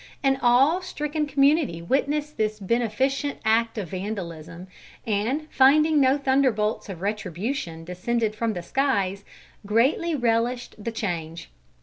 An 0.23 0.39
awe 0.41 0.79
stricken 0.79 1.27
community 1.27 1.79
witnessed 1.79 2.35
this 2.35 2.59
beneficent 2.59 3.37
act 3.45 3.77
of 3.77 3.89
vandalism, 3.89 4.65
and, 5.05 5.47
finding 5.51 6.01
that 6.01 6.11
no 6.11 6.17
thunderbolts 6.17 6.89
of 6.89 7.01
retribution 7.01 7.83
descended 7.85 8.33
from 8.35 8.53
the 8.53 8.63
skies, 8.63 9.23
greatly 9.63 10.15
relished 10.15 10.73
the 10.83 10.91
change. 10.91 11.51